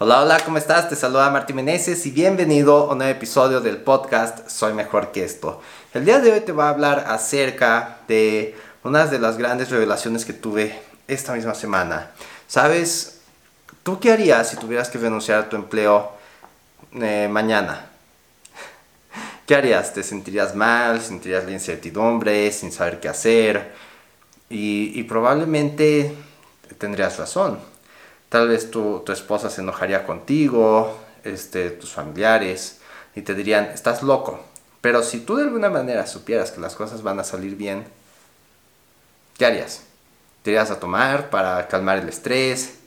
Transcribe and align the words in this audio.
Hola, 0.00 0.22
hola, 0.22 0.38
¿cómo 0.44 0.58
estás? 0.58 0.88
Te 0.88 0.94
saluda 0.94 1.28
Martín 1.28 1.56
Meneses 1.56 2.06
y 2.06 2.12
bienvenido 2.12 2.88
a 2.88 2.92
un 2.92 2.98
nuevo 2.98 3.10
episodio 3.10 3.60
del 3.60 3.78
podcast 3.78 4.48
Soy 4.48 4.72
Mejor 4.72 5.10
que 5.10 5.24
esto. 5.24 5.60
El 5.92 6.04
día 6.04 6.20
de 6.20 6.30
hoy 6.30 6.40
te 6.42 6.52
voy 6.52 6.66
a 6.66 6.68
hablar 6.68 7.06
acerca 7.08 7.98
de 8.06 8.54
una 8.84 9.06
de 9.06 9.18
las 9.18 9.38
grandes 9.38 9.70
revelaciones 9.70 10.24
que 10.24 10.32
tuve 10.32 10.80
esta 11.08 11.32
misma 11.32 11.52
semana. 11.52 12.12
¿Sabes? 12.46 13.22
¿Tú 13.82 13.98
qué 13.98 14.12
harías 14.12 14.50
si 14.50 14.56
tuvieras 14.56 14.88
que 14.88 14.98
renunciar 14.98 15.40
a 15.40 15.48
tu 15.48 15.56
empleo 15.56 16.12
eh, 16.94 17.26
mañana? 17.28 17.86
¿Qué 19.48 19.56
harías? 19.56 19.92
¿Te 19.92 20.04
sentirías 20.04 20.54
mal? 20.54 21.00
¿Sentirías 21.00 21.44
la 21.44 21.50
incertidumbre? 21.50 22.52
¿Sin 22.52 22.70
saber 22.70 23.00
qué 23.00 23.08
hacer? 23.08 23.74
Y, 24.48 24.92
y 24.94 25.02
probablemente 25.02 26.14
tendrías 26.78 27.18
razón 27.18 27.58
Tal 28.28 28.48
vez 28.48 28.70
tu, 28.70 29.00
tu 29.00 29.12
esposa 29.12 29.50
se 29.50 29.62
enojaría 29.62 30.04
contigo, 30.06 30.98
este, 31.24 31.70
tus 31.70 31.92
familiares, 31.92 32.80
y 33.14 33.22
te 33.22 33.34
dirían, 33.34 33.66
estás 33.66 34.02
loco. 34.02 34.40
Pero 34.80 35.02
si 35.02 35.20
tú 35.20 35.36
de 35.36 35.44
alguna 35.44 35.70
manera 35.70 36.06
supieras 36.06 36.50
que 36.50 36.60
las 36.60 36.74
cosas 36.74 37.02
van 37.02 37.18
a 37.18 37.24
salir 37.24 37.56
bien, 37.56 37.84
¿qué 39.36 39.46
harías? 39.46 39.82
¿Te 40.42 40.50
irías 40.50 40.70
a 40.70 40.78
tomar 40.78 41.30
para 41.30 41.66
calmar 41.68 41.98
el 41.98 42.08
estrés? 42.08 42.78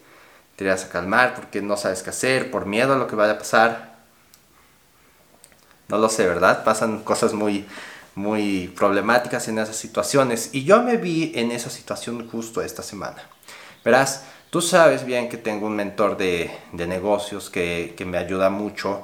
¿Te 0.56 0.64
irías 0.64 0.86
a 0.86 0.90
calmar 0.90 1.36
porque 1.36 1.62
no 1.62 1.76
sabes 1.76 2.02
qué 2.02 2.12
hacer, 2.12 2.50
por 2.52 2.66
miedo 2.66 2.94
a 2.94 2.98
lo 2.98 3.08
que 3.08 3.16
vaya 3.16 3.34
a 3.34 3.38
pasar? 3.38 3.96
No 5.90 5.98
lo 5.98 6.08
sé, 6.08 6.26
¿verdad? 6.26 6.64
Pasan 6.64 7.04
cosas 7.04 7.34
muy, 7.34 7.66
muy 8.16 8.70
problemáticas 8.70 9.48
en 9.50 9.60
esas 9.60 9.76
situaciones. 9.76 10.50
Y 10.54 10.64
yo 10.64 10.82
me 10.82 10.96
vi 10.96 11.34
en 11.36 11.52
esa 11.52 11.70
situación 11.70 12.30
justo 12.30 12.62
esta 12.62 12.84
semana. 12.84 13.22
Verás, 13.84 14.24
Tú 14.52 14.62
sabes 14.62 15.06
bien 15.06 15.30
que 15.30 15.38
tengo 15.38 15.66
un 15.66 15.78
mentor 15.78 16.18
de, 16.18 16.52
negocios 16.74 17.50
que, 17.50 17.96
me 18.06 18.18
ayuda 18.18 18.50
mucho. 18.50 19.04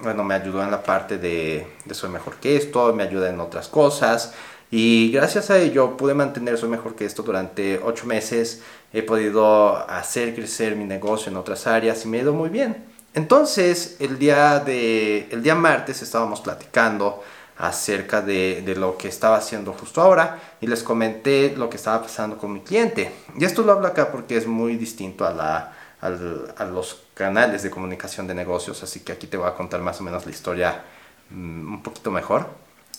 Bueno, 0.00 0.24
me 0.24 0.34
ayudó 0.34 0.62
en 0.62 0.70
la 0.70 0.82
parte 0.82 1.18
de, 1.18 1.66
Soy 1.90 2.08
Mejor 2.08 2.36
que 2.36 2.56
esto, 2.56 2.94
me 2.94 3.02
ayuda 3.02 3.28
en 3.28 3.38
otras 3.38 3.68
cosas. 3.68 4.32
Y 4.70 5.12
gracias 5.12 5.50
a 5.50 5.58
ello 5.58 5.98
pude 5.98 6.14
mantener 6.14 6.56
Soy 6.56 6.70
Mejor 6.70 6.94
que 6.94 7.04
esto 7.04 7.22
durante 7.22 7.78
ocho 7.84 8.06
meses. 8.06 8.62
He 8.94 9.02
podido 9.02 9.76
hacer 9.90 10.34
crecer 10.34 10.74
mi 10.74 10.86
negocio 10.86 11.30
en 11.30 11.36
otras 11.36 11.66
áreas 11.66 12.02
y 12.06 12.08
me 12.08 12.16
ha 12.16 12.22
ido 12.22 12.32
muy 12.32 12.48
bien. 12.48 12.82
Entonces, 13.12 13.96
el 14.00 14.18
día, 14.18 14.58
de, 14.58 15.28
el 15.32 15.42
día 15.42 15.54
martes 15.54 16.00
estábamos 16.00 16.40
platicando 16.40 17.22
acerca 17.56 18.20
de, 18.20 18.74
lo 18.76 18.98
que 18.98 19.08
estaba 19.08 19.36
haciendo 19.36 19.72
justo 19.72 20.00
ahora 20.00 20.40
y 20.60 20.66
les 20.66 20.82
comenté 20.82 21.54
lo 21.56 21.70
que 21.70 21.76
estaba 21.76 22.02
pasando 22.02 22.36
con 22.36 22.52
mi 22.52 22.60
cliente. 22.60 23.12
Y 23.38 23.44
esto 23.44 23.62
lo 23.62 23.72
hablo 23.72 23.86
acá 23.86 24.10
porque 24.10 24.36
es 24.36 24.46
muy 24.46 24.76
distinto 24.76 25.26
a, 25.26 25.32
la, 25.32 25.72
a 26.00 26.64
los 26.64 27.02
canales 27.14 27.62
de 27.62 27.70
comunicación 27.70 28.26
de 28.26 28.34
negocios, 28.34 28.82
así 28.82 29.00
que 29.00 29.12
aquí 29.12 29.26
te 29.26 29.36
voy 29.36 29.48
a 29.48 29.54
contar 29.54 29.80
más 29.80 30.00
o 30.00 30.04
menos 30.04 30.26
la 30.26 30.32
historia 30.32 30.82
mm, 31.30 31.74
un 31.74 31.82
poquito 31.82 32.10
mejor. 32.10 32.48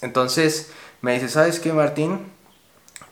Entonces 0.01 0.71
me 1.01 1.13
dice, 1.13 1.29
¿sabes 1.29 1.59
qué 1.59 1.73
Martín? 1.73 2.19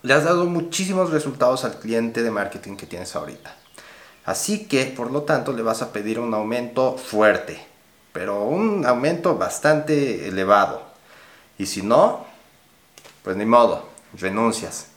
Le 0.02 0.14
has 0.14 0.24
dado 0.24 0.46
muchísimos 0.46 1.12
resultados 1.12 1.66
al 1.66 1.80
cliente 1.80 2.24
de 2.24 2.32
marketing 2.32 2.76
que 2.76 2.86
tienes 2.86 3.16
ahorita. 3.16 3.56
Así 4.26 4.68
que, 4.68 4.86
por 4.86 5.12
lo 5.12 5.24
tanto, 5.24 5.52
le 5.52 5.62
vas 5.62 5.82
a 5.82 5.92
pedir 5.92 6.20
un 6.20 6.34
aumento 6.34 6.98
fuerte, 6.98 7.60
pero 8.14 8.44
un 8.44 8.86
aumento 8.86 9.38
bastante 9.38 10.28
elevado. 10.28 10.93
Y 11.58 11.66
si 11.66 11.82
no, 11.82 12.26
pues 13.24 13.36
ni 13.38 13.46
modo, 13.46 13.88
renuncias. 14.14 14.88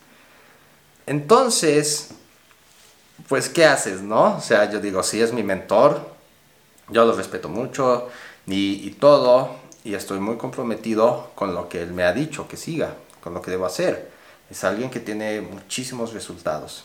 Entonces, 1.06 2.10
pues 3.28 3.48
¿qué 3.48 3.64
haces, 3.64 4.02
no? 4.02 4.36
O 4.36 4.40
sea, 4.40 4.70
yo 4.70 4.80
digo, 4.80 5.02
si 5.02 5.20
es 5.20 5.32
mi 5.32 5.42
mentor, 5.42 6.16
yo 6.88 7.04
lo 7.04 7.12
respeto 7.12 7.48
mucho 7.48 8.08
y, 8.46 8.90
todo, 8.92 9.56
y 9.84 9.94
estoy 9.94 10.20
muy 10.20 10.36
comprometido 10.36 11.30
con 11.34 11.54
lo 11.54 11.68
que 11.68 11.82
él 11.82 11.92
me 11.92 12.04
ha 12.04 12.12
dicho 12.12 12.46
que 12.46 12.56
siga, 12.56 12.94
con 13.22 13.34
lo 13.34 13.42
que 13.42 13.50
debo 13.50 13.66
hacer. 13.66 14.10
Es 14.50 14.62
alguien 14.62 14.90
que 14.90 15.00
tiene 15.00 15.40
muchísimos 15.40 16.12
resultados. 16.12 16.84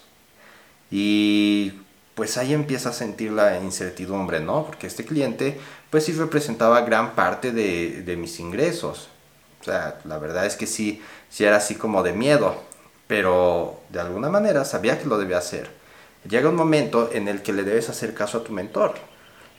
Y 0.90 1.74
pues 2.16 2.38
ahí 2.38 2.53
empieza 2.53 2.90
a 2.90 2.94
sentir 2.94 3.32
la 3.32 3.59
incertidumbre, 3.59 4.40
¿no? 4.40 4.66
Porque 4.66 4.88
este 4.88 5.06
cliente, 5.06 5.59
pues 5.90 6.06
sí 6.06 6.14
representaba 6.14 6.82
gran 6.82 7.14
parte 7.14 7.52
de, 7.52 8.02
de 8.02 8.18
mis 8.18 8.40
ingresos. 8.40 9.11
O 9.62 9.64
sea, 9.64 10.00
la 10.06 10.18
verdad 10.18 10.46
es 10.46 10.56
que 10.56 10.66
sí, 10.66 11.02
sí 11.30 11.46
era 11.46 11.58
así 11.58 11.76
como 11.76 12.02
de 12.02 12.14
miedo, 12.14 12.56
pero 13.08 13.80
de 13.90 14.00
alguna 14.00 14.30
manera 14.30 14.66
sabía 14.66 15.00
que 15.00 15.08
lo 15.08 15.20
debía 15.20 15.38
hacer. 15.38 15.70
Llega 16.28 16.50
un 16.50 16.56
momento 16.56 17.10
en 17.14 17.28
el 17.28 17.44
que 17.44 17.54
le 17.54 17.64
debes 17.64 17.90
hacer 17.90 18.14
caso 18.14 18.40
a 18.40 18.44
tu 18.44 18.52
mentor. 18.52 18.96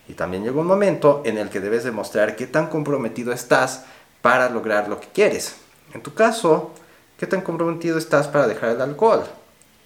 Y 0.08 0.14
también 0.14 0.42
llega 0.42 0.60
un 0.60 0.66
momento 0.66 1.22
en 1.24 1.38
el 1.38 1.48
que 1.48 1.60
debes 1.60 1.84
demostrar 1.84 2.34
qué 2.34 2.46
tan 2.48 2.66
comprometido 2.66 3.32
estás 3.32 3.84
para 4.20 4.50
lograr 4.50 4.88
lo 4.88 5.00
que 5.00 5.08
quieres. 5.08 5.56
En 5.94 6.02
tu 6.02 6.14
caso, 6.14 6.72
¿qué 7.16 7.26
tan 7.26 7.42
comprometido 7.42 7.96
estás 7.96 8.26
para 8.26 8.48
dejar 8.48 8.70
el 8.70 8.80
alcohol? 8.80 9.24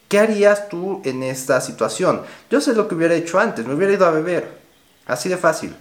¿Qué 0.08 0.18
harías 0.18 0.68
tú 0.68 1.02
en 1.04 1.22
esta 1.22 1.60
situación? 1.60 2.22
Yo 2.48 2.60
sé 2.62 2.74
lo 2.74 2.88
que 2.88 2.94
hubiera 2.94 3.14
hecho 3.14 3.38
antes, 3.38 3.66
me 3.66 3.74
hubiera 3.74 3.92
ido 3.92 4.06
a 4.06 4.10
beber. 4.10 4.58
Así 5.06 5.28
de 5.28 5.36
fácil. 5.36 5.76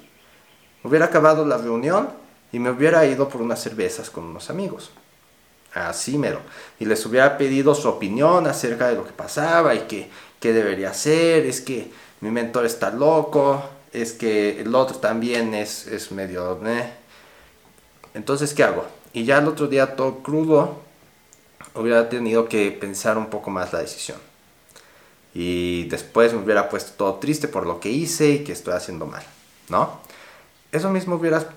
Hubiera 0.83 1.05
acabado 1.05 1.45
la 1.45 1.57
reunión 1.57 2.24
y 2.55 2.59
me 2.59 2.69
hubiera 2.69 3.05
ido 3.05 3.27
por 3.27 3.41
unas 3.41 3.61
cervezas 3.61 4.09
con 4.09 4.23
unos 4.23 4.49
amigos. 4.49 4.89
Así 5.73 6.17
mero. 6.17 6.39
Y 6.79 6.85
les 6.85 7.05
hubiera 7.05 7.37
pedido 7.37 7.75
su 7.75 7.89
opinión 7.89 8.47
acerca 8.47 8.87
de 8.87 8.95
lo 8.95 9.05
que 9.05 9.11
pasaba 9.11 9.75
y 9.75 9.79
que, 9.79 10.09
qué 10.39 10.53
debería 10.53 10.91
hacer. 10.91 11.45
Es 11.45 11.59
que 11.59 11.91
mi 12.21 12.31
mentor 12.31 12.65
está 12.65 12.91
loco. 12.91 13.61
Es 13.91 14.13
que 14.13 14.61
el 14.61 14.73
otro 14.73 14.99
también 14.99 15.53
es, 15.53 15.85
es 15.87 16.13
medio... 16.13 16.65
Eh. 16.65 16.93
Entonces, 18.13 18.53
¿qué 18.53 18.63
hago? 18.63 18.85
Y 19.11 19.25
ya 19.25 19.39
el 19.39 19.49
otro 19.49 19.67
día 19.67 19.97
todo 19.97 20.19
crudo, 20.19 20.79
hubiera 21.73 22.07
tenido 22.07 22.47
que 22.47 22.71
pensar 22.71 23.17
un 23.17 23.29
poco 23.29 23.49
más 23.49 23.73
la 23.73 23.79
decisión. 23.79 24.19
Y 25.33 25.89
después 25.89 26.31
me 26.31 26.39
hubiera 26.39 26.69
puesto 26.69 26.93
todo 26.93 27.15
triste 27.15 27.49
por 27.49 27.65
lo 27.65 27.81
que 27.81 27.89
hice 27.89 28.29
y 28.29 28.43
que 28.45 28.53
estoy 28.53 28.75
haciendo 28.75 29.05
mal, 29.05 29.23
¿no? 29.67 29.99
Eso 30.71 30.89
mismo 30.89 31.15
hubieras, 31.15 31.47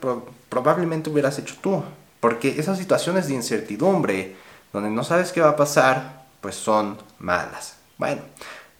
probablemente 0.48 1.10
hubieras 1.10 1.38
hecho 1.38 1.56
tú. 1.60 1.82
Porque 2.20 2.58
esas 2.58 2.78
situaciones 2.78 3.28
de 3.28 3.34
incertidumbre, 3.34 4.36
donde 4.72 4.90
no 4.90 5.04
sabes 5.04 5.32
qué 5.32 5.40
va 5.40 5.50
a 5.50 5.56
pasar, 5.56 6.24
pues 6.40 6.56
son 6.56 6.98
malas. 7.18 7.76
Bueno, 7.96 8.22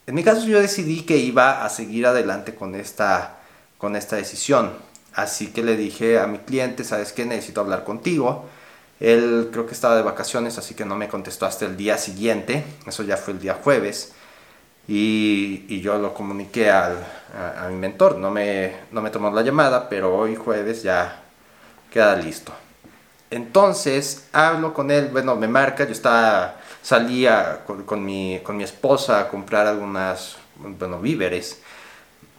en 0.07 0.15
mi 0.15 0.23
caso 0.23 0.45
yo 0.45 0.59
decidí 0.59 1.03
que 1.03 1.17
iba 1.17 1.63
a 1.63 1.69
seguir 1.69 2.05
adelante 2.05 2.55
con 2.55 2.75
esta, 2.75 3.37
con 3.77 3.95
esta 3.95 4.15
decisión. 4.15 4.71
Así 5.13 5.47
que 5.47 5.63
le 5.63 5.77
dije 5.77 6.19
a 6.19 6.27
mi 6.27 6.39
cliente, 6.39 6.83
¿sabes 6.83 7.13
qué? 7.13 7.25
Necesito 7.25 7.61
hablar 7.61 7.83
contigo. 7.83 8.45
Él 8.99 9.49
creo 9.51 9.65
que 9.65 9.73
estaba 9.73 9.95
de 9.95 10.01
vacaciones, 10.01 10.57
así 10.57 10.75
que 10.75 10.85
no 10.85 10.95
me 10.95 11.07
contestó 11.07 11.45
hasta 11.45 11.65
el 11.65 11.77
día 11.77 11.97
siguiente. 11.97 12.63
Eso 12.85 13.03
ya 13.03 13.17
fue 13.17 13.33
el 13.33 13.39
día 13.39 13.59
jueves. 13.61 14.13
Y, 14.87 15.79
yo 15.81 15.97
lo 15.99 16.13
comuniqué 16.13 16.69
al, 16.71 16.97
a, 17.57 17.67
mi 17.69 17.75
mentor. 17.75 18.17
No 18.17 18.31
me, 18.31 18.73
no 18.91 19.01
me 19.01 19.11
tomó 19.11 19.31
la 19.31 19.43
llamada, 19.43 19.87
pero 19.87 20.15
hoy 20.15 20.35
jueves 20.35 20.83
ya 20.83 21.23
queda 21.91 22.15
listo. 22.15 22.53
Entonces 23.31 24.27
hablo 24.31 24.73
con 24.73 24.89
él, 24.89 25.09
bueno, 25.11 25.35
me 25.35 25.47
marca, 25.47 25.85
yo 25.85 25.91
estaba, 25.91 26.55
salía 26.81 27.61
con, 27.65 28.03
mi, 28.03 28.39
con 28.43 28.57
mi 28.57 28.63
esposa 28.63 29.19
a 29.19 29.27
comprar 29.27 29.67
algunas, 29.67 30.37
bueno, 30.55 30.99
víveres 30.99 31.61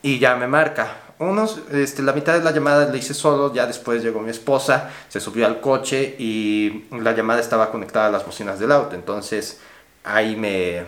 y 0.03 0.19
ya 0.19 0.37
me 0.37 0.47
marca. 0.47 0.97
Unos, 1.19 1.61
este, 1.71 2.03
la 2.03 2.13
mitad 2.13 2.33
de 2.33 2.43
la 2.43 2.51
llamada 2.51 2.87
la 2.87 2.97
hice 2.97 3.13
solo, 3.13 3.53
ya 3.53 3.67
después 3.67 4.03
llegó 4.03 4.21
mi 4.21 4.31
esposa, 4.31 4.91
se 5.09 5.21
subió 5.21 5.47
al 5.47 5.61
coche 5.61 6.17
y 6.19 6.87
la 6.91 7.13
llamada 7.13 7.41
estaba 7.41 7.71
conectada 7.71 8.07
a 8.07 8.11
las 8.11 8.25
bocinas 8.25 8.59
del 8.59 8.73
auto, 8.73 8.95
entonces 8.95 9.61
ahí 10.03 10.35
me, 10.35 10.85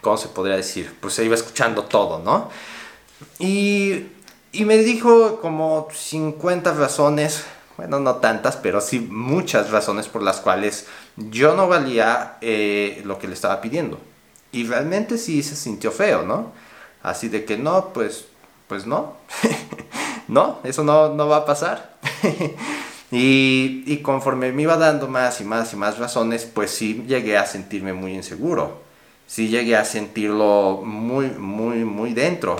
¿cómo 0.00 0.16
se 0.16 0.28
podría 0.28 0.56
decir? 0.56 0.96
Pues 1.00 1.14
se 1.14 1.24
iba 1.24 1.34
escuchando 1.34 1.84
todo, 1.84 2.20
¿no? 2.20 2.50
Y, 3.40 4.06
y 4.52 4.64
me 4.64 4.78
dijo 4.78 5.40
como 5.40 5.88
50 5.92 6.74
razones, 6.74 7.44
bueno, 7.82 8.00
no 8.00 8.16
tantas, 8.16 8.56
pero 8.56 8.80
sí 8.80 9.00
muchas 9.00 9.70
razones 9.70 10.08
por 10.08 10.22
las 10.22 10.40
cuales 10.40 10.86
yo 11.16 11.54
no 11.54 11.68
valía 11.68 12.36
eh, 12.40 13.02
lo 13.04 13.18
que 13.18 13.28
le 13.28 13.34
estaba 13.34 13.60
pidiendo. 13.60 13.98
Y 14.52 14.64
realmente 14.64 15.18
sí 15.18 15.42
se 15.42 15.56
sintió 15.56 15.90
feo, 15.90 16.22
¿no? 16.22 16.52
Así 17.02 17.28
de 17.28 17.44
que 17.44 17.56
no, 17.56 17.88
pues, 17.92 18.26
pues 18.68 18.86
no. 18.86 19.16
no, 20.28 20.58
eso 20.64 20.84
no, 20.84 21.14
no 21.14 21.28
va 21.28 21.38
a 21.38 21.46
pasar. 21.46 21.96
y, 23.10 23.82
y 23.86 23.98
conforme 24.02 24.52
me 24.52 24.62
iba 24.62 24.76
dando 24.76 25.08
más 25.08 25.40
y 25.40 25.44
más 25.44 25.72
y 25.72 25.76
más 25.76 25.98
razones, 25.98 26.44
pues 26.44 26.70
sí 26.70 27.04
llegué 27.06 27.36
a 27.36 27.46
sentirme 27.46 27.92
muy 27.92 28.14
inseguro 28.14 28.82
sí 29.32 29.48
llegué 29.48 29.76
a 29.76 29.84
sentirlo 29.86 30.82
muy, 30.84 31.28
muy, 31.30 31.84
muy 31.84 32.12
dentro. 32.12 32.56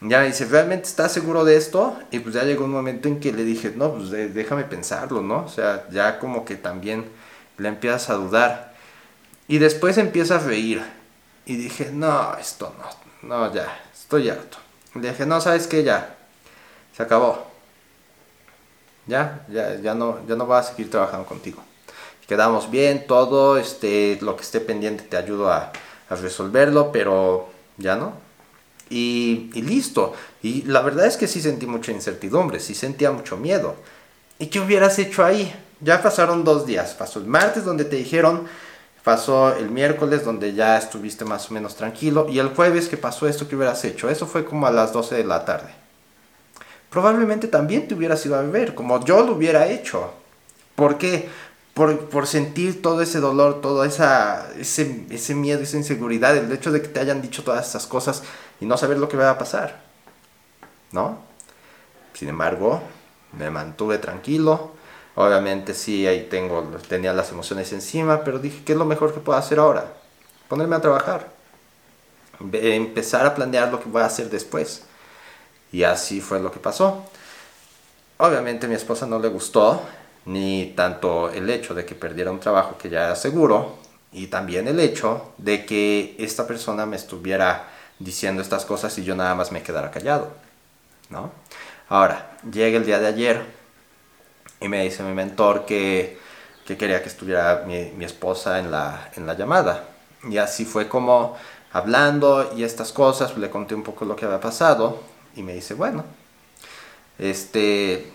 Ya 0.00 0.22
dice, 0.22 0.44
¿realmente 0.44 0.86
estás 0.86 1.12
seguro 1.12 1.44
de 1.44 1.56
esto? 1.56 1.98
Y 2.12 2.20
pues 2.20 2.34
ya 2.34 2.44
llegó 2.44 2.64
un 2.64 2.70
momento 2.70 3.08
en 3.08 3.18
que 3.18 3.32
le 3.32 3.42
dije, 3.42 3.72
no, 3.74 3.94
pues 3.94 4.10
déjame 4.10 4.62
pensarlo, 4.64 5.22
¿no? 5.22 5.44
O 5.44 5.48
sea, 5.48 5.86
ya 5.90 6.20
como 6.20 6.44
que 6.44 6.54
también 6.54 7.06
le 7.56 7.68
empiezas 7.68 8.10
a 8.10 8.14
dudar. 8.14 8.74
Y 9.48 9.58
después 9.58 9.98
empieza 9.98 10.36
a 10.36 10.38
reír. 10.38 10.82
Y 11.46 11.56
dije, 11.56 11.90
no, 11.92 12.36
esto 12.38 12.72
no, 12.78 13.28
no, 13.28 13.52
ya, 13.52 13.80
estoy 13.92 14.28
harto. 14.28 14.58
Le 14.94 15.10
dije, 15.10 15.26
no, 15.26 15.40
¿sabes 15.40 15.66
qué? 15.66 15.82
Ya, 15.82 16.14
se 16.96 17.02
acabó. 17.02 17.48
Ya, 19.06 19.44
ya, 19.48 19.76
ya 19.80 19.94
no, 19.94 20.24
ya 20.28 20.36
no 20.36 20.46
voy 20.46 20.58
a 20.58 20.62
seguir 20.62 20.90
trabajando 20.90 21.26
contigo. 21.26 21.62
Quedamos 22.28 22.70
bien, 22.70 23.06
todo, 23.06 23.56
este, 23.56 24.18
lo 24.20 24.36
que 24.36 24.42
esté 24.42 24.60
pendiente 24.60 25.02
te 25.04 25.16
ayudo 25.16 25.50
a, 25.50 25.72
a 26.10 26.14
resolverlo, 26.14 26.92
pero 26.92 27.48
ya 27.78 27.96
no. 27.96 28.27
Y, 28.90 29.50
listo. 29.54 30.14
Y 30.42 30.62
la 30.62 30.80
verdad 30.80 31.06
es 31.06 31.16
que 31.16 31.26
sí 31.26 31.40
sentí 31.40 31.66
mucha 31.66 31.92
incertidumbre, 31.92 32.60
sí 32.60 32.74
sentía 32.74 33.10
mucho 33.10 33.36
miedo. 33.36 33.76
¿Y 34.38 34.46
qué 34.46 34.60
hubieras 34.60 34.98
hecho 34.98 35.24
ahí? 35.24 35.52
Ya 35.80 36.02
pasaron 36.02 36.44
dos 36.44 36.66
días. 36.66 36.94
Pasó 36.94 37.18
el 37.18 37.26
martes 37.26 37.64
donde 37.64 37.84
te 37.84 37.96
dijeron, 37.96 38.46
pasó 39.04 39.54
el 39.56 39.70
miércoles 39.70 40.24
donde 40.24 40.54
ya 40.54 40.78
estuviste 40.78 41.24
más 41.24 41.50
o 41.50 41.54
menos 41.54 41.76
tranquilo 41.76 42.26
y 42.28 42.38
el 42.38 42.48
jueves 42.48 42.88
que 42.88 42.96
pasó 42.96 43.28
esto 43.28 43.48
que 43.48 43.56
hubieras 43.56 43.84
hecho. 43.84 44.08
Eso 44.08 44.26
fue 44.26 44.44
como 44.44 44.66
a 44.66 44.70
las 44.70 44.92
12 44.92 45.16
de 45.16 45.24
la 45.24 45.44
tarde. 45.44 45.72
Probablemente 46.90 47.48
también 47.48 47.86
te 47.86 47.94
hubieras 47.94 48.24
ido 48.24 48.36
a 48.36 48.42
beber, 48.42 48.74
como 48.74 49.04
yo 49.04 49.22
lo 49.22 49.32
hubiera 49.32 49.66
hecho. 49.66 50.12
¿Por 50.74 50.96
qué? 50.96 51.28
Por, 51.78 52.26
sentir 52.26 52.82
todo 52.82 53.02
ese 53.02 53.20
dolor, 53.20 53.60
todo 53.60 53.84
esa, 53.84 54.50
ese, 54.58 55.34
miedo, 55.34 55.60
esa 55.60 55.76
inseguridad, 55.76 56.36
el 56.36 56.50
hecho 56.50 56.72
de 56.72 56.82
que 56.82 56.88
te 56.88 56.98
hayan 56.98 57.22
dicho 57.22 57.44
todas 57.44 57.68
esas 57.68 57.86
cosas 57.86 58.24
y 58.60 58.66
no 58.66 58.76
saber 58.76 58.98
lo 58.98 59.08
que 59.08 59.16
va 59.16 59.30
a 59.30 59.38
pasar. 59.38 59.80
¿No? 60.90 61.18
Sin 62.14 62.28
embargo, 62.28 62.82
me 63.32 63.50
mantuve 63.50 63.98
tranquilo, 63.98 64.72
Obviamente 65.20 65.74
sí, 65.74 66.06
ahí 66.06 66.28
tengo, 66.30 66.62
tenía 66.88 67.12
las 67.12 67.32
emociones 67.32 67.72
encima, 67.72 68.22
pero 68.22 68.38
dije, 68.38 68.62
¿qué 68.64 68.74
es 68.74 68.78
lo 68.78 68.84
mejor 68.84 69.12
que 69.12 69.18
puedo 69.18 69.36
hacer 69.36 69.58
ahora? 69.58 69.94
Ponerme 70.46 70.76
a 70.76 70.80
trabajar. 70.80 71.32
Empezar 72.52 73.26
a 73.26 73.34
planear 73.34 73.72
lo 73.72 73.80
que 73.80 73.88
voy 73.88 74.02
a 74.02 74.04
hacer 74.04 74.30
después. 74.30 74.84
Y 75.72 75.82
así 75.82 76.20
fue 76.20 76.38
lo 76.38 76.52
que 76.52 76.60
pasó. 76.60 77.02
Obviamente 78.18 78.66
a 78.66 78.68
mi 78.68 78.76
esposa 78.76 79.06
no 79.06 79.18
le 79.18 79.26
gustó, 79.26 79.82
ni 80.24 80.72
tanto 80.76 81.30
el 81.30 81.48
hecho 81.50 81.74
de 81.74 81.84
que 81.84 81.94
perdiera 81.94 82.30
un 82.30 82.40
trabajo 82.40 82.76
que 82.78 82.90
ya 82.90 83.06
era 83.06 83.16
seguro, 83.16 83.78
y 84.12 84.28
también 84.28 84.68
el 84.68 84.80
hecho 84.80 85.32
de 85.38 85.66
que 85.66 86.16
esta 86.18 86.46
persona 86.46 86.86
me 86.86 86.96
estuviera 86.96 87.68
diciendo 87.98 88.42
estas 88.42 88.64
cosas 88.64 88.96
y 88.98 89.04
yo 89.04 89.14
nada 89.14 89.34
más 89.34 89.52
me 89.52 89.62
quedara 89.62 89.90
callado. 89.90 90.32
¿no? 91.10 91.30
Ahora, 91.88 92.36
llega 92.50 92.76
el 92.78 92.86
día 92.86 92.98
de 92.98 93.06
ayer, 93.06 93.42
y 94.60 94.68
me 94.68 94.82
dice 94.84 95.02
mi 95.02 95.14
mentor 95.14 95.64
que, 95.64 96.18
que 96.66 96.76
quería 96.76 97.02
que 97.02 97.08
estuviera 97.08 97.64
mi, 97.66 97.92
mi, 97.96 98.04
esposa 98.04 98.58
en 98.58 98.70
la, 98.70 99.10
en 99.16 99.26
la 99.26 99.34
llamada. 99.34 99.84
Y 100.28 100.38
así 100.38 100.64
fue 100.64 100.88
como 100.88 101.36
hablando 101.72 102.52
y 102.56 102.64
estas 102.64 102.92
cosas, 102.92 103.36
le 103.36 103.50
conté 103.50 103.74
un 103.74 103.82
poco 103.82 104.04
lo 104.04 104.16
que 104.16 104.24
había 104.24 104.40
pasado 104.40 105.00
y 105.36 105.42
me 105.42 105.54
dice, 105.54 105.74
bueno, 105.74 106.04
este, 107.18 108.12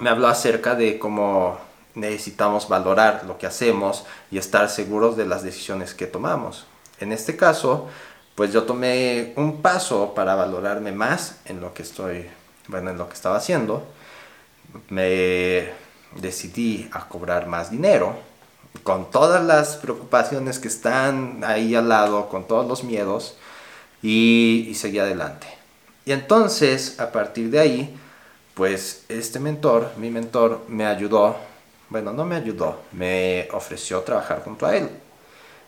me 0.00 0.10
habló 0.10 0.28
acerca 0.28 0.74
de 0.74 0.98
cómo 0.98 1.58
necesitamos 1.94 2.68
valorar 2.68 3.24
lo 3.26 3.38
que 3.38 3.46
hacemos 3.46 4.04
y 4.30 4.38
estar 4.38 4.68
seguros 4.68 5.16
de 5.16 5.26
las 5.26 5.42
decisiones 5.42 5.94
que 5.94 6.06
tomamos. 6.06 6.66
En 7.00 7.12
este 7.12 7.36
caso, 7.36 7.88
pues 8.34 8.52
yo 8.52 8.64
tomé 8.64 9.32
un 9.36 9.62
paso 9.62 10.14
para 10.14 10.34
valorarme 10.34 10.92
más 10.92 11.40
en 11.46 11.60
lo 11.60 11.72
que 11.72 11.82
estoy, 11.82 12.26
bueno, 12.68 12.90
en 12.90 12.98
lo 12.98 13.08
que 13.08 13.14
estaba 13.14 13.36
haciendo 13.36 13.86
me 14.88 15.70
decidí 16.16 16.88
a 16.92 17.08
cobrar 17.08 17.46
más 17.46 17.70
dinero, 17.70 18.14
con 18.82 19.10
todas 19.10 19.44
las 19.44 19.76
preocupaciones 19.76 20.58
que 20.58 20.68
están 20.68 21.42
ahí 21.44 21.74
al 21.74 21.88
lado, 21.88 22.28
con 22.28 22.46
todos 22.46 22.66
los 22.66 22.84
miedos, 22.84 23.36
y, 24.02 24.72
seguí 24.74 24.98
adelante. 24.98 25.46
Y 26.04 26.12
entonces, 26.12 27.00
a 27.00 27.10
partir 27.10 27.50
de 27.50 27.58
ahí, 27.58 27.98
pues 28.56 29.04
este 29.10 29.38
mentor, 29.38 29.92
mi 29.98 30.08
mentor, 30.08 30.64
me 30.68 30.86
ayudó, 30.86 31.36
bueno, 31.90 32.14
no 32.14 32.24
me 32.24 32.36
ayudó, 32.36 32.80
me 32.92 33.48
ofreció 33.52 34.00
trabajar 34.00 34.42
junto 34.42 34.64
a 34.64 34.74
él. 34.74 34.88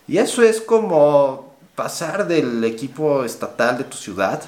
Y 0.06 0.16
eso 0.16 0.42
es 0.42 0.58
como 0.62 1.54
pasar 1.74 2.26
del 2.26 2.64
equipo 2.64 3.24
estatal 3.24 3.76
de 3.76 3.84
tu 3.84 3.98
ciudad, 3.98 4.42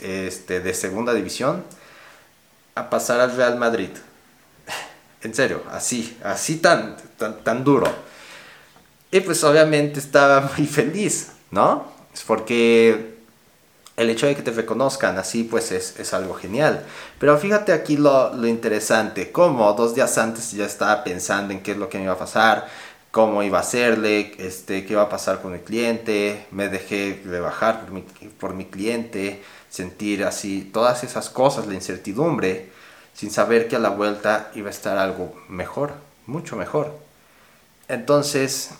este, 0.00 0.60
de 0.60 0.72
segunda 0.72 1.12
división, 1.12 1.64
a 2.76 2.88
pasar 2.88 3.18
al 3.18 3.36
Real 3.36 3.58
Madrid. 3.58 3.90
En 5.20 5.34
serio, 5.34 5.64
así, 5.72 6.16
así 6.22 6.58
tan, 6.58 6.96
tan, 7.18 7.42
tan 7.42 7.64
duro. 7.64 7.92
Y 9.10 9.18
pues 9.18 9.42
obviamente 9.42 9.98
estaba 9.98 10.48
muy 10.56 10.64
feliz, 10.68 11.32
¿no? 11.50 11.90
Es 12.14 12.22
porque 12.22 13.15
el 13.96 14.10
hecho 14.10 14.26
de 14.26 14.36
que 14.36 14.42
te 14.42 14.50
reconozcan 14.50 15.16
así 15.18 15.44
pues 15.44 15.72
es, 15.72 15.98
es 15.98 16.12
algo 16.12 16.34
genial. 16.34 16.84
Pero 17.18 17.36
fíjate 17.38 17.72
aquí 17.72 17.96
lo, 17.96 18.34
lo, 18.34 18.46
interesante, 18.46 19.32
como 19.32 19.72
dos 19.72 19.94
días 19.94 20.18
antes 20.18 20.52
ya 20.52 20.66
estaba 20.66 21.02
pensando 21.02 21.52
en 21.52 21.62
qué 21.62 21.72
es 21.72 21.78
lo 21.78 21.88
que 21.88 21.98
me 21.98 22.04
iba 22.04 22.12
a 22.12 22.18
pasar, 22.18 22.68
cómo 23.10 23.42
iba 23.42 23.58
a 23.58 23.62
hacerle, 23.62 24.34
este, 24.38 24.84
qué 24.84 24.92
iba 24.92 25.02
a 25.02 25.08
pasar 25.08 25.40
con 25.40 25.54
el 25.54 25.62
cliente, 25.62 26.46
me 26.50 26.68
dejé 26.68 27.22
rebajar 27.24 27.80
por 27.80 27.90
mi, 27.92 28.02
por 28.38 28.54
mi 28.54 28.66
cliente, 28.66 29.42
sentir 29.70 30.24
así 30.24 30.70
todas 30.72 31.02
esas 31.02 31.30
cosas, 31.30 31.66
la 31.66 31.74
incertidumbre, 31.74 32.70
sin 33.14 33.30
saber 33.30 33.68
que 33.68 33.76
a 33.76 33.78
la 33.78 33.88
vuelta 33.88 34.50
iba 34.54 34.68
a 34.68 34.70
estar 34.70 34.98
algo 34.98 35.34
mejor, 35.48 35.94
mucho 36.26 36.56
mejor. 36.56 36.92
Entonces, 37.88 38.70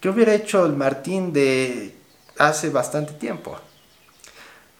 ¿qué 0.00 0.08
hubiera 0.08 0.34
hecho 0.34 0.64
el 0.64 0.74
Martín 0.74 1.32
de 1.32 1.96
hace 2.38 2.70
bastante 2.70 3.14
tiempo? 3.14 3.58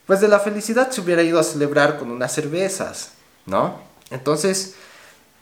Pues 0.05 0.21
de 0.21 0.27
la 0.27 0.39
felicidad 0.39 0.91
se 0.91 1.01
hubiera 1.01 1.23
ido 1.23 1.39
a 1.39 1.43
celebrar 1.43 1.97
con 1.97 2.11
unas 2.11 2.33
cervezas, 2.33 3.11
¿no? 3.45 3.79
Entonces, 4.11 4.75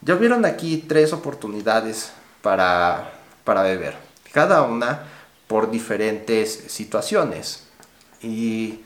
ya 0.00 0.14
vieron 0.14 0.44
aquí 0.44 0.84
tres 0.88 1.12
oportunidades 1.12 2.12
para, 2.40 3.12
para 3.44 3.62
beber, 3.62 3.96
cada 4.32 4.62
una 4.62 5.02
por 5.46 5.70
diferentes 5.70 6.64
situaciones. 6.68 7.64
Y 8.22 8.80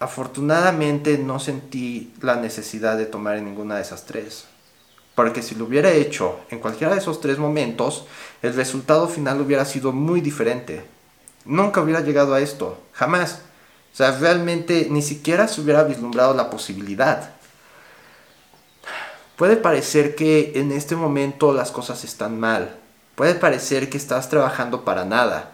afortunadamente 0.00 1.16
no 1.16 1.40
sentí 1.40 2.12
la 2.20 2.36
necesidad 2.36 2.98
de 2.98 3.06
tomar 3.06 3.36
en 3.36 3.46
ninguna 3.46 3.76
de 3.76 3.82
esas 3.82 4.04
tres. 4.04 4.44
Porque 5.14 5.42
si 5.42 5.54
lo 5.54 5.64
hubiera 5.64 5.92
hecho 5.92 6.40
en 6.50 6.58
cualquiera 6.58 6.94
de 6.94 7.00
esos 7.00 7.20
tres 7.20 7.38
momentos, 7.38 8.06
el 8.42 8.54
resultado 8.54 9.08
final 9.08 9.40
hubiera 9.40 9.64
sido 9.64 9.92
muy 9.92 10.20
diferente. 10.20 10.84
Nunca 11.44 11.80
hubiera 11.80 12.00
llegado 12.00 12.34
a 12.34 12.40
esto, 12.40 12.82
jamás. 12.92 13.40
O 13.94 13.96
sea, 13.96 14.10
realmente 14.18 14.88
ni 14.90 15.02
siquiera 15.02 15.46
se 15.46 15.60
hubiera 15.60 15.84
vislumbrado 15.84 16.34
la 16.34 16.50
posibilidad. 16.50 17.30
Puede 19.36 19.54
parecer 19.56 20.16
que 20.16 20.50
en 20.56 20.72
este 20.72 20.96
momento 20.96 21.52
las 21.52 21.70
cosas 21.70 22.02
están 22.02 22.40
mal. 22.40 22.76
Puede 23.14 23.36
parecer 23.36 23.88
que 23.88 23.96
estás 23.96 24.28
trabajando 24.28 24.84
para 24.84 25.04
nada. 25.04 25.52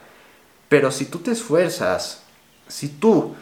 Pero 0.71 0.91
si 0.91 1.05
tú 1.05 1.19
te 1.19 1.33
esfuerzas, 1.33 2.23
si 2.67 2.89
tú 2.89 3.35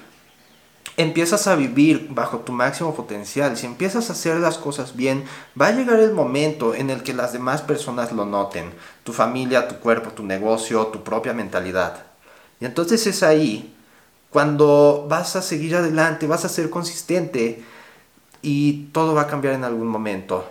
empiezas 0.97 1.47
a 1.47 1.55
vivir 1.55 2.09
bajo 2.11 2.41
tu 2.41 2.51
máximo 2.51 2.93
potencial, 2.93 3.57
si 3.57 3.67
empiezas 3.67 4.11
a 4.11 4.15
hacer 4.15 4.39
las 4.39 4.59
cosas 4.59 4.97
bien, 4.97 5.23
va 5.61 5.69
a 5.69 5.73
llegar 5.73 6.01
el 6.01 6.13
momento 6.13 6.75
en 6.75 6.91
el 6.91 7.05
que 7.05 7.15
las 7.15 7.33
demás 7.33 7.63
personas 7.63 8.11
lo 8.11 8.25
noten, 8.25 8.73
tu 9.05 9.13
familia, 9.13 9.69
tu 9.69 9.77
cuerpo, 9.77 10.11
tu 10.11 10.25
negocio, 10.25 10.89
tu 10.89 11.05
propia 11.05 11.35
mentalidad. 11.35 12.03
Y 12.59 12.65
entonces 12.65 13.07
es 13.07 13.23
ahí 13.23 13.77
cuando 14.31 15.07
vas 15.09 15.37
a 15.37 15.43
seguir 15.43 15.75
adelante, 15.77 16.27
vas 16.27 16.45
a 16.45 16.49
ser 16.49 16.71
consistente 16.71 17.63
y 18.43 18.87
todo 18.93 19.15
va 19.15 19.23
a 19.23 19.27
cambiar 19.27 19.55
en 19.55 19.65
algún 19.65 19.89
momento. 19.89 20.45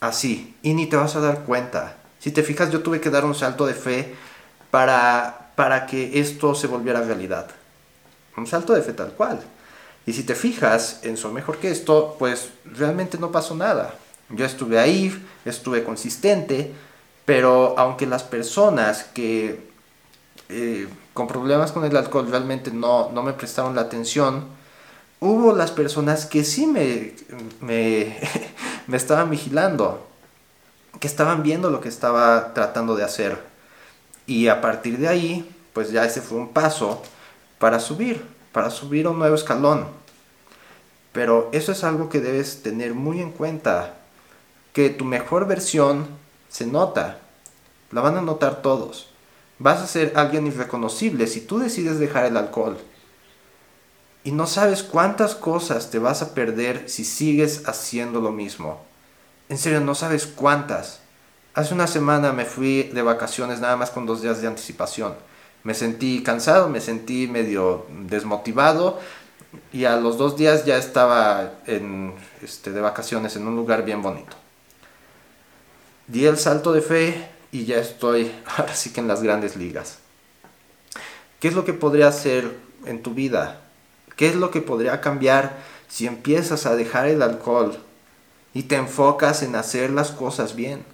Así, 0.00 0.56
y 0.62 0.74
ni 0.74 0.86
te 0.86 0.96
vas 0.96 1.16
a 1.16 1.20
dar 1.20 1.44
cuenta. 1.44 1.96
Si 2.18 2.30
te 2.30 2.42
fijas, 2.42 2.70
yo 2.70 2.82
tuve 2.82 3.00
que 3.00 3.10
dar 3.10 3.24
un 3.24 3.34
salto 3.34 3.66
de 3.66 3.74
fe 3.74 4.14
para, 4.70 5.52
para 5.54 5.86
que 5.86 6.20
esto 6.20 6.54
se 6.54 6.66
volviera 6.66 7.00
realidad. 7.02 7.48
Un 8.36 8.46
salto 8.46 8.74
de 8.74 8.82
fe 8.82 8.92
tal 8.92 9.12
cual. 9.12 9.40
Y 10.06 10.12
si 10.12 10.24
te 10.24 10.34
fijas 10.34 11.00
en 11.02 11.16
Soy 11.16 11.32
Mejor 11.32 11.58
que 11.58 11.70
esto, 11.70 12.16
pues 12.18 12.50
realmente 12.64 13.18
no 13.18 13.30
pasó 13.30 13.54
nada. 13.54 13.94
Yo 14.28 14.44
estuve 14.44 14.78
ahí, 14.78 15.24
estuve 15.44 15.84
consistente, 15.84 16.72
pero 17.24 17.74
aunque 17.78 18.06
las 18.06 18.22
personas 18.22 19.04
que 19.04 19.71
eh, 20.52 20.88
con 21.14 21.26
problemas 21.26 21.72
con 21.72 21.84
el 21.84 21.96
alcohol 21.96 22.28
realmente 22.30 22.70
no, 22.70 23.10
no 23.10 23.22
me 23.22 23.32
prestaron 23.32 23.74
la 23.74 23.82
atención, 23.82 24.44
hubo 25.20 25.54
las 25.54 25.70
personas 25.70 26.26
que 26.26 26.44
sí 26.44 26.66
me, 26.66 27.14
me, 27.60 28.18
me 28.86 28.96
estaban 28.96 29.30
vigilando, 29.30 30.06
que 31.00 31.06
estaban 31.06 31.42
viendo 31.42 31.70
lo 31.70 31.80
que 31.80 31.88
estaba 31.88 32.52
tratando 32.52 32.96
de 32.96 33.04
hacer. 33.04 33.42
Y 34.26 34.48
a 34.48 34.60
partir 34.60 34.98
de 34.98 35.08
ahí, 35.08 35.56
pues 35.72 35.90
ya 35.90 36.04
ese 36.04 36.20
fue 36.20 36.38
un 36.38 36.50
paso 36.50 37.02
para 37.58 37.80
subir, 37.80 38.24
para 38.52 38.70
subir 38.70 39.08
un 39.08 39.18
nuevo 39.18 39.34
escalón. 39.34 39.86
Pero 41.12 41.48
eso 41.52 41.72
es 41.72 41.84
algo 41.84 42.08
que 42.08 42.20
debes 42.20 42.62
tener 42.62 42.94
muy 42.94 43.20
en 43.20 43.32
cuenta, 43.32 43.94
que 44.72 44.90
tu 44.90 45.04
mejor 45.04 45.46
versión 45.46 46.06
se 46.48 46.66
nota, 46.66 47.18
la 47.90 48.00
van 48.00 48.16
a 48.16 48.22
notar 48.22 48.62
todos. 48.62 49.11
Vas 49.62 49.80
a 49.80 49.86
ser 49.86 50.14
alguien 50.16 50.48
irreconocible 50.48 51.28
si 51.28 51.40
tú 51.40 51.60
decides 51.60 52.00
dejar 52.00 52.24
el 52.24 52.36
alcohol. 52.36 52.78
Y 54.24 54.32
no 54.32 54.48
sabes 54.48 54.82
cuántas 54.82 55.36
cosas 55.36 55.88
te 55.88 56.00
vas 56.00 56.20
a 56.20 56.34
perder 56.34 56.88
si 56.88 57.04
sigues 57.04 57.62
haciendo 57.68 58.20
lo 58.20 58.32
mismo. 58.32 58.84
En 59.48 59.58
serio, 59.58 59.78
no 59.78 59.94
sabes 59.94 60.26
cuántas. 60.26 60.98
Hace 61.54 61.74
una 61.74 61.86
semana 61.86 62.32
me 62.32 62.44
fui 62.44 62.90
de 62.92 63.02
vacaciones 63.02 63.60
nada 63.60 63.76
más 63.76 63.90
con 63.90 64.04
dos 64.04 64.20
días 64.20 64.42
de 64.42 64.48
anticipación. 64.48 65.14
Me 65.62 65.74
sentí 65.74 66.24
cansado, 66.24 66.68
me 66.68 66.80
sentí 66.80 67.28
medio 67.28 67.86
desmotivado 68.08 68.98
y 69.72 69.84
a 69.84 69.94
los 69.94 70.18
dos 70.18 70.36
días 70.36 70.64
ya 70.64 70.76
estaba 70.76 71.60
en, 71.66 72.14
este, 72.42 72.72
de 72.72 72.80
vacaciones 72.80 73.36
en 73.36 73.46
un 73.46 73.54
lugar 73.54 73.84
bien 73.84 74.02
bonito. 74.02 74.36
Di 76.08 76.26
el 76.26 76.36
salto 76.36 76.72
de 76.72 76.82
fe 76.82 77.31
y 77.52 77.66
ya 77.66 77.78
estoy 77.78 78.32
ahora 78.56 78.74
sí 78.74 78.92
que 78.92 79.00
en 79.00 79.06
las 79.06 79.22
grandes 79.22 79.54
ligas. 79.54 79.98
¿Qué 81.38 81.48
es 81.48 81.54
lo 81.54 81.64
que 81.64 81.74
podría 81.74 82.08
hacer 82.08 82.56
en 82.86 83.02
tu 83.02 83.14
vida? 83.14 83.60
¿Qué 84.16 84.28
es 84.28 84.34
lo 84.34 84.50
que 84.50 84.60
podría 84.60 85.00
cambiar 85.00 85.56
si 85.88 86.06
empiezas 86.06 86.66
a 86.66 86.74
dejar 86.74 87.06
el 87.08 87.22
alcohol 87.22 87.78
y 88.54 88.64
te 88.64 88.76
enfocas 88.76 89.42
en 89.42 89.54
hacer 89.54 89.90
las 89.90 90.10
cosas 90.10 90.56
bien? 90.56 90.84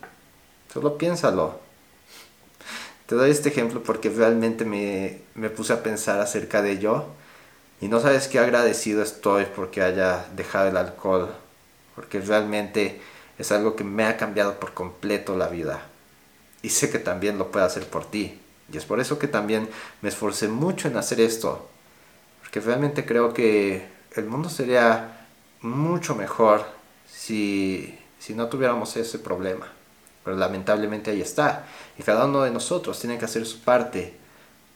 Solo 0.72 0.98
piénsalo. 0.98 1.60
Te 3.06 3.14
doy 3.14 3.30
este 3.30 3.48
ejemplo 3.48 3.82
porque 3.82 4.10
realmente 4.10 4.64
me, 4.64 5.22
me 5.34 5.50
puse 5.50 5.72
a 5.72 5.82
pensar 5.82 6.20
acerca 6.20 6.60
de 6.60 6.72
ello 6.72 7.06
y 7.80 7.88
no 7.88 8.00
sabes 8.00 8.28
qué 8.28 8.38
agradecido 8.38 9.02
estoy 9.02 9.46
porque 9.54 9.82
haya 9.82 10.26
dejado 10.34 10.68
el 10.68 10.76
alcohol, 10.76 11.28
porque 11.94 12.20
realmente 12.20 13.00
es 13.38 13.52
algo 13.52 13.76
que 13.76 13.84
me 13.84 14.04
ha 14.04 14.16
cambiado 14.16 14.58
por 14.58 14.74
completo 14.74 15.36
la 15.36 15.48
vida. 15.48 15.82
Y 16.62 16.70
sé 16.70 16.90
que 16.90 16.98
también 16.98 17.38
lo 17.38 17.50
puedo 17.50 17.64
hacer 17.64 17.86
por 17.86 18.04
ti. 18.04 18.40
Y 18.72 18.76
es 18.76 18.84
por 18.84 19.00
eso 19.00 19.18
que 19.18 19.28
también 19.28 19.68
me 20.02 20.08
esforcé 20.08 20.48
mucho 20.48 20.88
en 20.88 20.96
hacer 20.96 21.20
esto. 21.20 21.68
Porque 22.40 22.60
realmente 22.60 23.04
creo 23.04 23.32
que 23.32 23.86
el 24.16 24.26
mundo 24.26 24.48
sería 24.48 25.26
mucho 25.60 26.14
mejor 26.14 26.66
si, 27.10 27.98
si 28.18 28.34
no 28.34 28.48
tuviéramos 28.48 28.96
ese 28.96 29.18
problema 29.18 29.68
pero 30.28 30.36
lamentablemente 30.36 31.10
ahí 31.10 31.22
está. 31.22 31.64
Y 31.98 32.02
cada 32.02 32.26
uno 32.26 32.42
de 32.42 32.50
nosotros 32.50 33.00
tiene 33.00 33.16
que 33.16 33.24
hacer 33.24 33.46
su 33.46 33.60
parte 33.60 34.14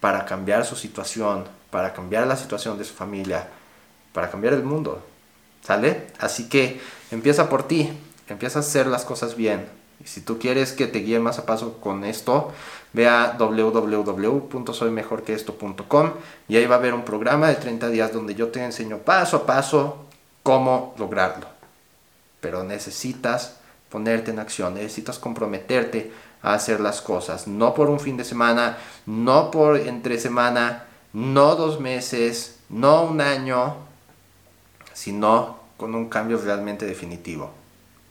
para 0.01 0.25
cambiar 0.25 0.65
su 0.65 0.77
situación, 0.77 1.45
para 1.71 1.93
cambiar 1.93 2.27
la 2.27 2.39
situación 2.39 2.79
de 2.79 2.85
su 2.85 2.95
familia, 2.95 3.49
para 4.15 4.31
cambiar 4.31 4.55
el 4.55 4.63
mundo. 4.63 5.05
¿Sale? 5.63 6.07
Así 6.19 6.49
que 6.49 6.81
empieza 7.11 7.51
por 7.51 7.69
ti, 7.69 7.93
empieza 8.29 8.61
a 8.61 8.63
hacer 8.63 8.87
las 8.87 9.05
cosas 9.05 9.37
bien. 9.37 9.69
Si 10.05 10.21
tú 10.21 10.39
quieres 10.39 10.73
que 10.73 10.87
te 10.87 11.01
guíe 11.01 11.19
más 11.21 11.39
a 11.39 11.47
paso 11.47 11.79
con 11.81 12.05
esto, 12.05 12.53
ve 12.93 13.09
a 13.09 13.37
www.soymejorqueesto.com 13.39 16.11
y 16.49 16.57
ahí 16.57 16.67
va 16.67 16.75
a 16.77 16.79
haber 16.79 16.95
un 16.95 17.05
programa 17.05 17.49
de 17.49 17.57
30 17.57 17.89
días 17.89 18.13
donde 18.13 18.35
yo 18.35 18.49
te 18.49 18.65
enseño 18.65 18.99
paso 18.99 19.39
a 19.39 19.47
paso 19.47 20.07
cómo 20.43 20.95
lograrlo. 20.99 21.47
Pero 22.41 22.65
necesitas 22.65 23.57
ponerte 23.89 24.31
en 24.31 24.39
acción, 24.39 24.75
necesitas 24.75 25.19
comprometerte 25.19 26.13
a 26.43 26.55
hacer 26.55 26.81
las 26.81 27.01
cosas, 27.01 27.47
no 27.47 27.75
por 27.75 27.89
un 27.89 28.01
fin 28.01 28.17
de 28.17 28.25
semana, 28.25 28.79
no 29.07 29.51
por 29.51 29.79
entre 29.79 30.19
semana, 30.19 30.87
no 31.13 31.55
dos 31.55 31.79
meses, 31.79 32.59
no 32.69 33.05
un 33.05 33.21
año, 33.21 33.77
sino 34.93 35.61
con 35.77 35.95
un 35.95 36.09
cambio 36.09 36.39
realmente 36.39 36.87
definitivo. 36.87 37.62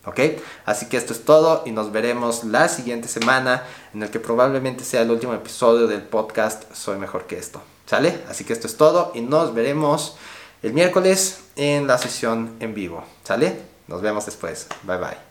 ¿Ok? 0.06 0.20
Así 0.66 0.88
que 0.88 0.98
esto 0.98 1.14
es 1.14 1.26
todo 1.26 1.64
y 1.66 1.72
nos 1.72 1.92
veremos 1.92 2.44
la 2.44 2.68
siguiente 2.70 3.08
semana 3.08 3.64
en 3.94 4.02
el 4.04 4.10
que 4.10 4.20
probablemente 4.20 4.84
sea 4.84 5.02
el 5.02 5.12
último 5.12 5.34
episodio 5.34 5.88
del 5.88 6.02
podcast 6.02 6.64
Soy 6.74 6.98
mejor 6.98 7.28
que 7.28 7.38
esto. 7.38 7.62
¿Sale? 7.86 8.22
Así 8.30 8.44
que 8.44 8.54
esto 8.54 8.68
es 8.68 8.78
todo 8.78 9.12
y 9.14 9.22
nos 9.22 9.54
veremos 9.54 10.16
el 10.64 10.74
miércoles 10.74 11.42
en 11.56 11.88
la 11.88 11.98
sesión 11.98 12.56
en 12.60 12.74
vivo. 12.74 13.04
¿Sale? 13.24 13.60
Nos 13.88 14.02
vemos 14.02 14.26
después. 14.26 14.68
Bye 14.84 14.98
bye. 14.98 15.31